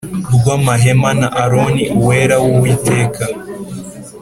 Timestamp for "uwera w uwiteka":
1.99-3.23